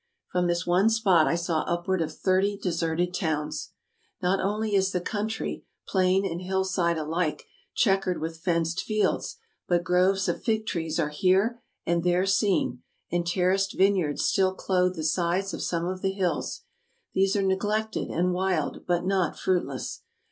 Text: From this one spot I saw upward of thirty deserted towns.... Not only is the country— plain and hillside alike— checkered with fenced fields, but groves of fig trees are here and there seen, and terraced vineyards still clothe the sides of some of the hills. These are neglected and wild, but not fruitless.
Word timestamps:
From 0.31 0.47
this 0.47 0.65
one 0.65 0.89
spot 0.89 1.27
I 1.27 1.35
saw 1.35 1.59
upward 1.67 2.01
of 2.01 2.11
thirty 2.11 2.57
deserted 2.57 3.13
towns.... 3.13 3.69
Not 4.19 4.39
only 4.39 4.73
is 4.73 4.93
the 4.93 4.99
country— 4.99 5.63
plain 5.87 6.25
and 6.25 6.41
hillside 6.41 6.97
alike— 6.97 7.45
checkered 7.75 8.19
with 8.19 8.39
fenced 8.39 8.81
fields, 8.81 9.37
but 9.67 9.83
groves 9.83 10.27
of 10.27 10.41
fig 10.43 10.65
trees 10.65 10.99
are 10.99 11.09
here 11.09 11.61
and 11.85 12.03
there 12.03 12.25
seen, 12.25 12.81
and 13.11 13.27
terraced 13.27 13.77
vineyards 13.77 14.25
still 14.25 14.55
clothe 14.55 14.95
the 14.95 15.03
sides 15.03 15.53
of 15.53 15.61
some 15.61 15.85
of 15.85 16.01
the 16.01 16.13
hills. 16.13 16.61
These 17.13 17.35
are 17.35 17.43
neglected 17.43 18.09
and 18.09 18.33
wild, 18.33 18.87
but 18.87 19.05
not 19.05 19.37
fruitless. 19.37 20.01